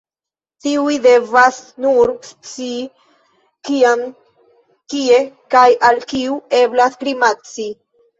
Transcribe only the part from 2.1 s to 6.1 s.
scii, kiam, kie, kaj al